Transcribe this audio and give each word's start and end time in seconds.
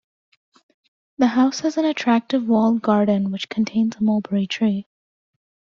The 1.19 1.27
House 1.27 1.59
has 1.59 1.77
an 1.77 1.85
attractive 1.85 2.47
walled 2.47 2.81
garden 2.81 3.31
which 3.31 3.49
contains 3.49 3.97
a 3.97 4.03
mulberry 4.03 4.47
tree. 4.47 4.87